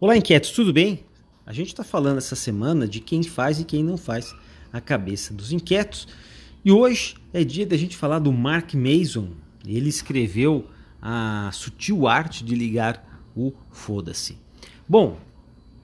[0.00, 1.04] Olá, inquietos, tudo bem?
[1.44, 4.32] A gente está falando essa semana de quem faz e quem não faz
[4.72, 6.06] a cabeça dos inquietos.
[6.64, 9.30] E hoje é dia da gente falar do Mark Mason.
[9.66, 10.64] Ele escreveu
[11.02, 14.38] a sutil arte de ligar o foda-se.
[14.88, 15.18] Bom,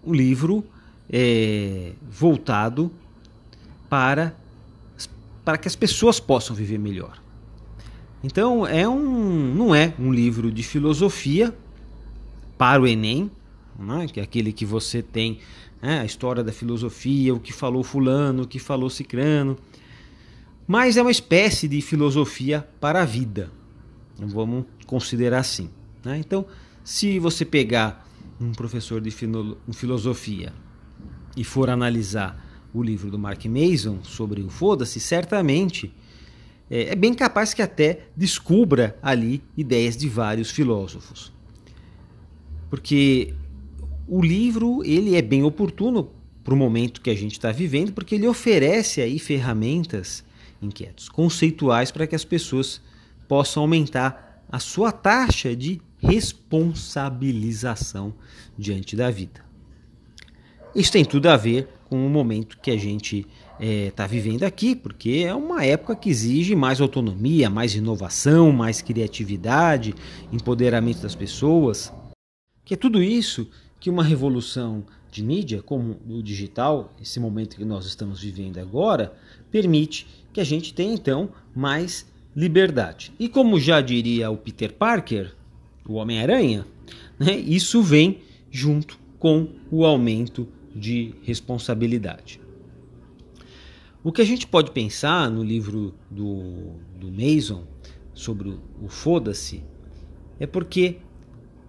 [0.00, 0.64] o livro
[1.10, 2.92] é voltado
[3.90, 4.32] para,
[5.44, 7.20] para que as pessoas possam viver melhor.
[8.22, 11.52] Então é um, não é um livro de filosofia
[12.56, 13.28] para o Enem,
[13.78, 14.06] né?
[14.06, 15.38] que é aquele que você tem
[15.80, 16.00] né?
[16.00, 19.56] a história da filosofia, o que falou fulano, o que falou cicrano,
[20.66, 23.50] mas é uma espécie de filosofia para a vida,
[24.18, 25.68] vamos considerar assim.
[26.04, 26.18] Né?
[26.18, 26.46] Então,
[26.82, 28.08] se você pegar
[28.40, 29.10] um professor de
[29.72, 30.52] filosofia
[31.36, 35.92] e for analisar o livro do Mark Mason sobre o foda-se, certamente
[36.70, 41.32] é, é bem capaz que até descubra ali ideias de vários filósofos.
[42.68, 43.34] Porque
[44.06, 46.10] o livro ele é bem oportuno
[46.42, 50.22] para o momento que a gente está vivendo, porque ele oferece aí ferramentas
[50.60, 52.80] inquietos, conceituais para que as pessoas
[53.26, 58.12] possam aumentar a sua taxa de responsabilização
[58.58, 59.42] diante da vida.
[60.74, 64.42] Isso tem tudo a ver com o momento que a gente está é, tá vivendo
[64.42, 69.94] aqui, porque é uma época que exige mais autonomia, mais inovação, mais criatividade,
[70.32, 71.92] empoderamento das pessoas.
[72.64, 73.48] Que é tudo isso
[73.84, 74.82] que uma revolução
[75.12, 79.14] de mídia, como o digital, esse momento que nós estamos vivendo agora,
[79.50, 83.12] permite que a gente tenha então mais liberdade.
[83.18, 85.34] E como já diria o Peter Parker,
[85.86, 86.64] o Homem-Aranha,
[87.20, 92.40] né, isso vem junto com o aumento de responsabilidade.
[94.02, 97.66] O que a gente pode pensar no livro do, do Mason
[98.14, 99.62] sobre o, o foda-se
[100.40, 100.96] é porque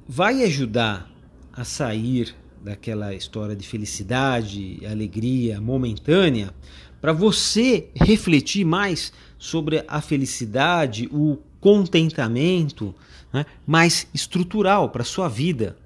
[0.07, 1.13] vai ajudar
[1.55, 6.53] a sair daquela história de felicidade, alegria momentânea,
[6.99, 12.93] para você refletir mais sobre a felicidade, o contentamento
[13.31, 15.77] né, mais estrutural para a sua vida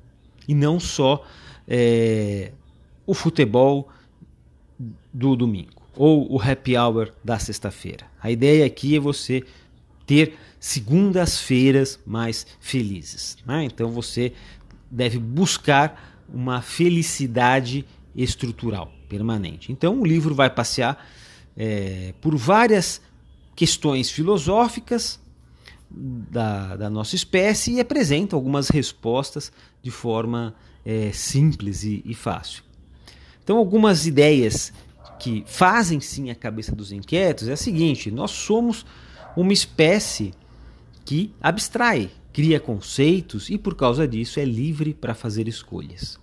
[0.48, 1.26] e não só
[1.68, 2.52] é,
[3.06, 3.90] o futebol
[5.14, 8.06] do domingo ou o happy hour da sexta-feira.
[8.22, 9.44] A ideia aqui é você
[10.06, 13.38] ter segundas-feiras mais felizes.
[13.46, 13.66] Né?
[13.66, 14.34] Então você
[14.90, 17.86] deve buscar uma felicidade
[18.16, 19.72] estrutural, permanente.
[19.72, 21.06] Então o livro vai passear
[21.58, 23.02] é, por várias
[23.56, 25.20] questões filosóficas
[25.90, 29.52] da, da, nossa espécie e apresenta algumas respostas
[29.82, 30.56] de forma
[30.86, 32.64] é, simples e, e fácil.
[33.44, 34.72] Então, algumas ideias
[35.20, 38.86] que fazem sim a cabeça dos inquietos é a seguinte: nós somos
[39.36, 40.34] uma espécie
[41.10, 46.20] que abstrai, cria conceitos e, por causa disso, é livre para fazer escolhas.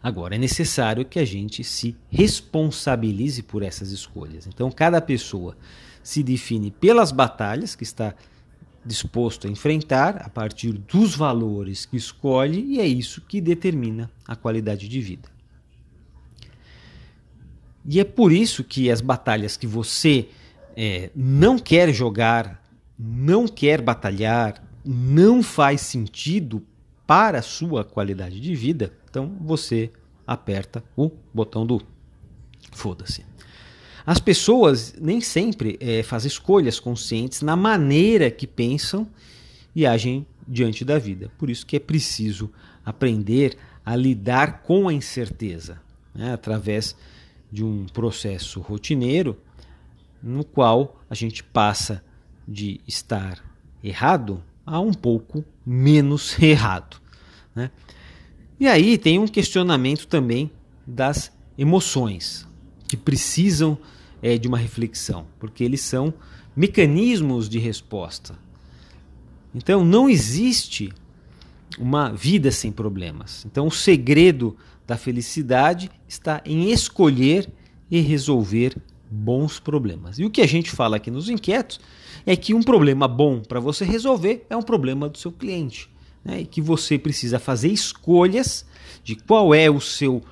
[0.00, 4.46] Agora, é necessário que a gente se responsabilize por essas escolhas.
[4.46, 5.56] Então, cada pessoa
[6.00, 8.14] se define pelas batalhas que está
[8.84, 14.36] disposto a enfrentar a partir dos valores que escolhe e é isso que determina a
[14.36, 15.28] qualidade de vida.
[17.84, 20.28] E é por isso que as batalhas que você
[20.76, 22.64] é, não quer jogar,
[22.98, 26.62] não quer batalhar, não faz sentido
[27.06, 29.90] para a sua qualidade de vida, então você
[30.26, 31.80] aperta o botão do
[32.72, 33.24] foda-se.
[34.04, 39.08] As pessoas nem sempre é, fazem escolhas conscientes na maneira que pensam
[39.74, 41.30] e agem diante da vida.
[41.36, 42.50] Por isso que é preciso
[42.84, 45.80] aprender a lidar com a incerteza,
[46.14, 46.96] né, através
[47.50, 49.36] de um processo rotineiro
[50.22, 52.02] no qual a gente passa
[52.46, 53.42] de estar
[53.82, 56.96] errado a um pouco menos errado.
[57.54, 57.70] Né?
[58.58, 60.50] E aí tem um questionamento também
[60.86, 62.46] das emoções,
[62.88, 63.78] que precisam
[64.22, 66.12] é, de uma reflexão, porque eles são
[66.54, 68.38] mecanismos de resposta.
[69.54, 70.92] Então não existe
[71.78, 73.44] uma vida sem problemas.
[73.44, 74.56] Então o segredo
[74.86, 77.48] da felicidade está em escolher
[77.90, 78.76] e resolver
[79.10, 80.18] bons problemas.
[80.18, 81.80] E o que a gente fala aqui nos inquietos
[82.24, 85.88] é que um problema bom para você resolver é um problema do seu cliente.
[86.24, 86.40] Né?
[86.40, 88.66] E que você precisa fazer escolhas
[89.04, 90.22] de qual é o seu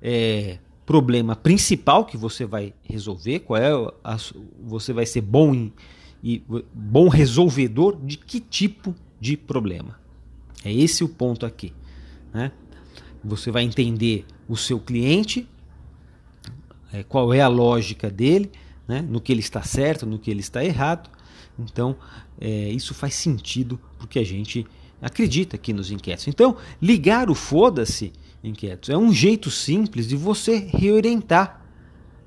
[0.00, 3.70] é, problema principal que você vai resolver, qual é
[4.04, 4.16] a,
[4.62, 5.72] você vai ser bom em,
[6.22, 6.42] e
[6.72, 9.98] bom resolvedor de que tipo de problema.
[10.64, 11.72] É esse o ponto aqui.
[12.32, 12.52] Né?
[13.24, 15.48] Você vai entender o seu cliente,
[16.92, 18.50] é, qual é a lógica dele,
[18.86, 19.00] né?
[19.02, 21.10] no que ele está certo, no que ele está errado.
[21.58, 21.96] Então,
[22.40, 24.66] é, isso faz sentido porque a gente
[25.00, 26.28] acredita aqui nos inquéritos.
[26.28, 28.90] Então, ligar o foda-se inquietos.
[28.90, 31.60] É um jeito simples de você reorientar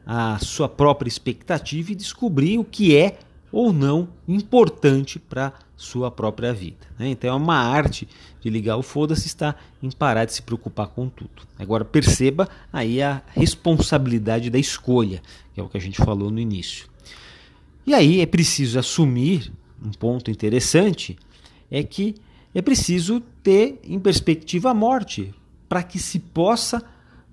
[0.05, 3.19] a sua própria expectativa e descobrir o que é
[3.51, 6.87] ou não importante para sua própria vida.
[6.97, 7.09] Né?
[7.09, 8.07] Então é uma arte
[8.41, 11.43] de ligar o foda-se está em parar de se preocupar com tudo.
[11.57, 15.21] Agora perceba aí a responsabilidade da escolha,
[15.53, 16.87] que é o que a gente falou no início.
[17.85, 19.51] E aí é preciso assumir
[19.83, 21.17] um ponto interessante
[21.69, 22.15] é que
[22.53, 25.33] é preciso ter em perspectiva a morte
[25.67, 26.83] para que se possa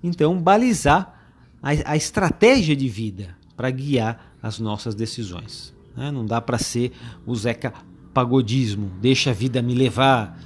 [0.03, 1.21] então balizar
[1.61, 5.73] a, a estratégia de vida para guiar as nossas decisões.
[5.95, 6.11] Né?
[6.11, 6.91] Não dá para ser
[7.25, 7.73] o Zeca
[8.13, 10.39] Pagodismo, deixa a vida me levar.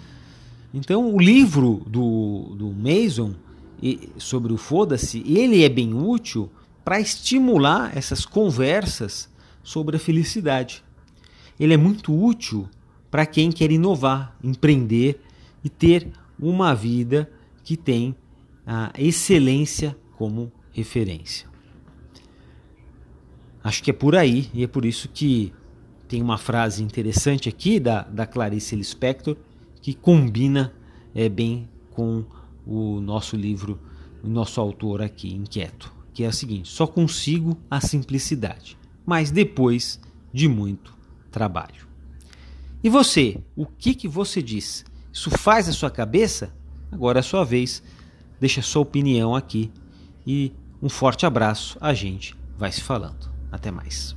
[0.74, 3.34] Então o livro do, do Mason
[4.18, 6.50] sobre o foda-se, ele é bem útil
[6.84, 9.30] para estimular essas conversas
[9.64, 10.84] sobre a felicidade.
[11.60, 12.70] Ele é muito útil
[13.10, 15.22] para quem quer inovar, empreender
[15.64, 17.30] e ter uma vida
[17.64, 18.16] que tem
[18.66, 21.48] a excelência como referência.
[23.64, 25.52] Acho que é por aí, e é por isso que
[26.08, 29.36] tem uma frase interessante aqui da, da Clarice Lispector
[29.82, 30.74] que combina
[31.14, 32.26] é, bem com
[32.66, 33.80] o nosso livro,
[34.24, 40.00] o nosso autor aqui, Inquieto, que é a seguinte: só consigo a simplicidade, mas depois
[40.34, 40.94] de muito
[41.32, 41.88] trabalho.
[42.84, 44.86] E você, o que, que você diz?
[45.12, 46.54] Isso faz a sua cabeça?
[46.92, 47.82] Agora é a sua vez.
[48.40, 49.72] Deixa a sua opinião aqui
[50.26, 50.52] e
[50.82, 51.78] um forte abraço.
[51.82, 53.30] A gente vai se falando.
[53.52, 54.16] Até mais.